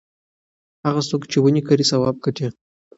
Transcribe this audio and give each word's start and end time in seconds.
هغه 0.85 1.01
څوک 1.09 1.21
چې 1.31 1.37
ونې 1.39 1.61
کري 1.67 1.85
ثواب 1.91 2.15
ګټي. 2.25 2.47